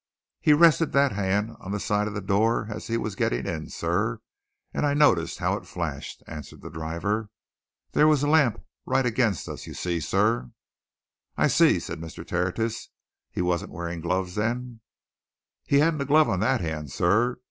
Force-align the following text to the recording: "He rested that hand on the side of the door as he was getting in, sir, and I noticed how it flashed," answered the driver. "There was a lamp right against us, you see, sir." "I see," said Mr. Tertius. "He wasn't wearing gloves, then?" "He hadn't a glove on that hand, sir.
"He 0.39 0.53
rested 0.53 0.93
that 0.93 1.11
hand 1.11 1.55
on 1.59 1.71
the 1.71 1.79
side 1.79 2.07
of 2.07 2.15
the 2.15 2.21
door 2.21 2.65
as 2.71 2.87
he 2.87 2.97
was 2.97 3.13
getting 3.13 3.45
in, 3.45 3.69
sir, 3.69 4.19
and 4.73 4.83
I 4.83 4.95
noticed 4.95 5.37
how 5.37 5.55
it 5.57 5.67
flashed," 5.67 6.23
answered 6.25 6.61
the 6.63 6.71
driver. 6.71 7.29
"There 7.91 8.07
was 8.07 8.23
a 8.23 8.27
lamp 8.27 8.65
right 8.87 9.05
against 9.05 9.47
us, 9.47 9.67
you 9.67 9.75
see, 9.75 9.99
sir." 9.99 10.49
"I 11.37 11.45
see," 11.45 11.79
said 11.79 11.99
Mr. 11.99 12.25
Tertius. 12.27 12.89
"He 13.29 13.43
wasn't 13.43 13.73
wearing 13.73 14.01
gloves, 14.01 14.33
then?" 14.33 14.79
"He 15.67 15.77
hadn't 15.81 16.01
a 16.01 16.05
glove 16.05 16.29
on 16.29 16.39
that 16.39 16.61
hand, 16.61 16.91
sir. 16.91 17.37